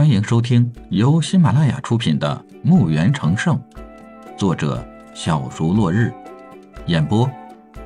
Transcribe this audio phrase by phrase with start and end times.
[0.00, 3.54] 欢迎收听由喜马拉雅出品的《墓园成圣》，
[4.34, 4.82] 作者
[5.14, 6.10] 小竹落日，
[6.86, 7.30] 演播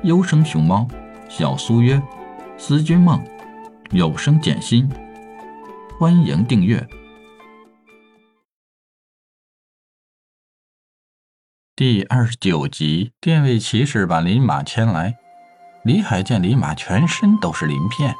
[0.03, 0.87] 优生熊猫、
[1.27, 2.01] 小苏约、
[2.57, 3.21] 思君梦、
[3.91, 4.89] 有声简心。
[5.99, 6.87] 欢迎订阅
[11.75, 13.11] 第二十九集。
[13.19, 15.17] 电位骑士把林马牵来，
[15.83, 18.15] 李海见林马全身都是鳞片，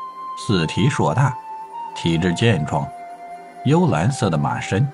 [0.45, 1.33] 四体硕大，
[1.95, 2.85] 体质健壮。
[3.65, 4.87] 幽蓝色的马身，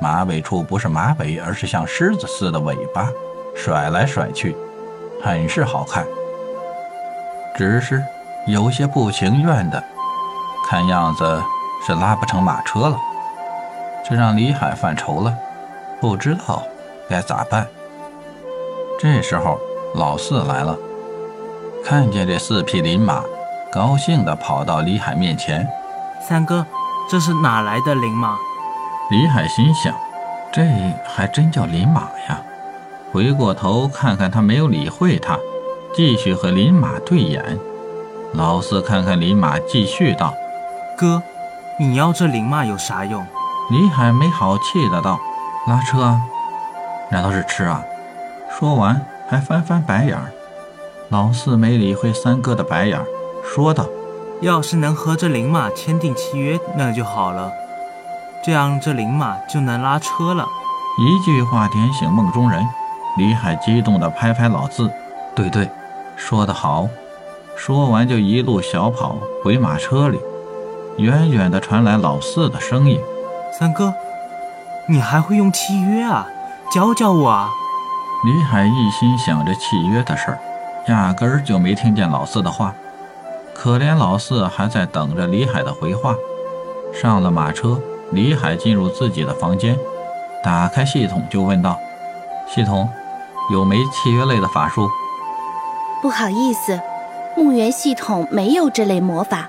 [0.00, 3.08] 马尾处不是马尾，而是像狮子似的尾巴，
[3.54, 4.56] 甩来甩去，
[5.22, 6.04] 很是好看。
[7.56, 8.02] 只是
[8.48, 9.82] 有些不情愿的，
[10.68, 11.40] 看样子
[11.86, 12.98] 是拉不成马车了，
[14.04, 15.32] 这让李海犯愁了，
[16.00, 16.64] 不知道
[17.08, 17.64] 该咋办。
[18.98, 19.56] 这时候
[19.94, 20.76] 老四来了，
[21.84, 23.22] 看见这四匹林马，
[23.70, 25.68] 高兴地跑到李海面前
[26.20, 26.66] ：“三哥。”
[27.08, 28.36] 这是哪来的灵马？
[29.10, 29.94] 李海心想，
[30.52, 30.64] 这
[31.06, 32.42] 还真叫林马呀。
[33.12, 35.38] 回过头看看他，没有理会他，
[35.94, 37.58] 继续和林马对眼。
[38.32, 40.34] 老四看看林马，继续道
[40.98, 41.22] ：“哥，
[41.78, 43.24] 你要这灵马有啥用？”
[43.70, 45.20] 李海没好气的道
[45.68, 46.20] ：“拉车啊，
[47.10, 47.84] 难道是吃啊？”
[48.58, 50.32] 说完还翻翻白眼儿。
[51.10, 53.06] 老四没理会三哥的白眼儿，
[53.44, 53.86] 说道。
[54.42, 57.50] 要是能和这灵马签订契约，那就好了，
[58.44, 60.46] 这样这灵马就能拉车了。
[60.98, 62.62] 一句话点醒梦中人，
[63.16, 64.90] 李海激动地拍拍老四
[65.34, 65.70] ：“对对，
[66.16, 66.86] 说得好！”
[67.56, 70.20] 说完就一路小跑回马车里。
[70.98, 73.00] 远远地传来老四的声音
[73.58, 73.94] ：“三哥，
[74.86, 76.26] 你还会用契约啊？
[76.70, 77.50] 教教我啊！”
[78.24, 80.38] 李海一心想着契约的事儿，
[80.88, 82.74] 压根儿就没听见老四的话。
[83.58, 86.14] 可怜老四还在等着李海的回话。
[86.92, 89.78] 上了马车，李海进入自己的房间，
[90.44, 91.78] 打开系统就问道
[92.46, 92.86] ：“系统，
[93.50, 94.88] 有没契约类的法术
[96.02, 96.78] ？”“不好意思，
[97.34, 99.48] 墓园系统没有这类魔法，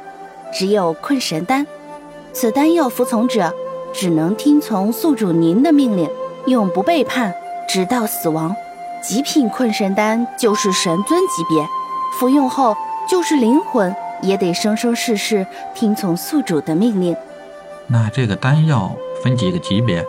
[0.53, 1.68] 只有困神丹。
[2.31, 3.53] 此丹药服从者
[3.94, 6.09] 只能听从宿主您的命令，
[6.45, 7.35] 永不背叛，
[7.68, 8.56] 直到死亡。
[9.03, 11.68] 极品困神丹就是神尊级别，
[12.18, 12.74] 服用后。”
[13.09, 17.16] 就是灵魂也得生生世世听从宿主的命令。
[17.88, 20.06] 那这个丹药分几个级别？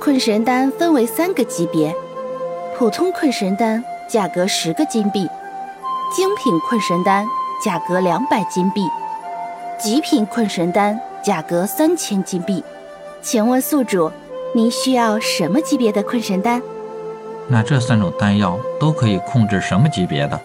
[0.00, 1.94] 困神丹分为三个级别：
[2.76, 5.28] 普通困神丹价格十个金币，
[6.14, 7.26] 精品困神丹
[7.64, 8.82] 价格两百金币，
[9.78, 12.64] 极品困神丹价格三千金币。
[13.20, 14.10] 请问宿主，
[14.54, 16.62] 您需要什么级别的困神丹？
[17.48, 20.40] 那这三种丹药都可以控制什么级别的？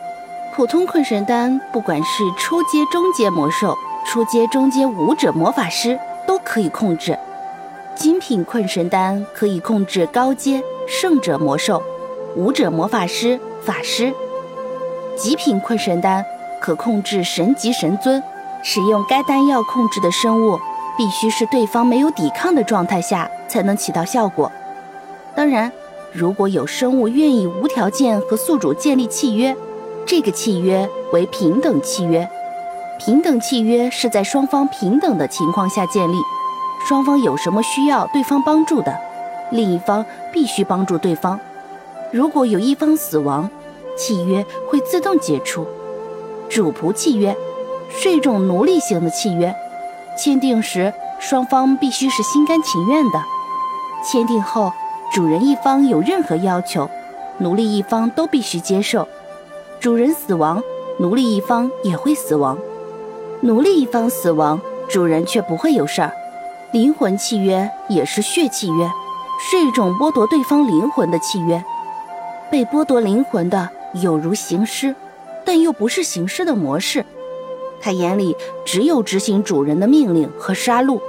[0.55, 3.75] 普通困神丹，不管是初阶、中阶魔兽、
[4.05, 7.15] 初阶、中阶武者、魔法师都可以控制；
[7.95, 11.81] 精品困神丹可以控制高阶圣者魔兽、
[12.35, 14.11] 武者魔法师、法师；
[15.17, 16.23] 极品困神丹
[16.61, 18.21] 可控制神级神尊。
[18.61, 20.57] 使用该丹药控制的生物，
[20.95, 24.49] 必须是对方没有抵抗的状态下才能起到效果。
[25.35, 25.71] 当然，
[26.13, 29.55] 如果有生物愿意无条件和宿主建立契约。
[30.05, 32.29] 这个契约为平等契约，
[32.99, 36.15] 平等契约是在双方平等的情况下建立，
[36.87, 38.93] 双方有什么需要对方帮助的，
[39.51, 41.39] 另一方必须帮助对方。
[42.11, 43.49] 如果有一方死亡，
[43.97, 45.65] 契约会自动解除。
[46.49, 47.35] 主仆契约
[47.89, 49.55] 是一种奴隶型的契约，
[50.17, 53.23] 签订时双方必须是心甘情愿的。
[54.03, 54.71] 签订后，
[55.13, 56.89] 主人一方有任何要求，
[57.37, 59.07] 奴隶一方都必须接受。
[59.83, 60.63] 主人死亡，
[60.97, 62.55] 奴隶一方也会死亡；
[63.41, 64.57] 奴隶一方死亡，
[64.87, 66.13] 主人却不会有事儿。
[66.71, 68.89] 灵魂契约也是血契约，
[69.41, 71.61] 是一种剥夺对方灵魂的契约。
[72.49, 74.95] 被剥夺灵魂的有如行尸，
[75.43, 77.05] 但又不是行尸的模式。
[77.81, 81.01] 他眼里只有执行主人的命令和杀戮，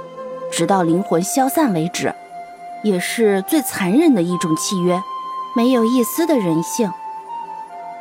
[0.51, 2.13] 直到灵魂消散为止，
[2.83, 5.01] 也是最残忍的一种契约，
[5.55, 6.91] 没有一丝的人性。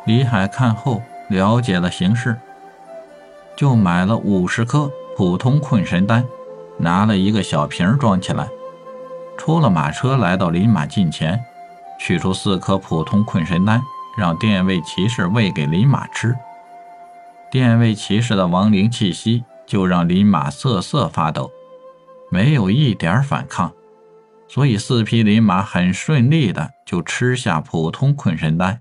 [0.06, 2.36] 李海看后了解了形势，
[3.56, 6.24] 就买了五十颗普通困神丹，
[6.78, 8.46] 拿了一个小瓶装起来，
[9.38, 11.42] 出了马车，来到林马近前，
[11.98, 13.82] 取出四颗普通困神丹，
[14.18, 16.36] 让殿位骑士喂给林马吃。
[17.50, 21.50] 殿位骑士的亡灵气息就让林马瑟瑟发抖，
[22.30, 23.72] 没有一点反抗，
[24.48, 28.80] 所以四匹林马很顺利的就吃下普通困神丹。